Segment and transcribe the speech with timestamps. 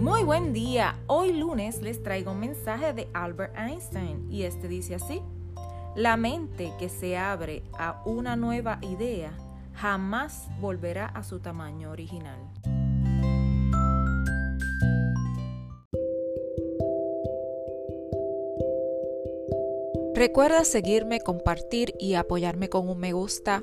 [0.00, 0.98] Muy buen día.
[1.08, 5.20] Hoy lunes les traigo un mensaje de Albert Einstein y este dice así.
[5.94, 9.36] La mente que se abre a una nueva idea
[9.74, 12.38] jamás volverá a su tamaño original.
[20.14, 23.62] Recuerda seguirme, compartir y apoyarme con un me gusta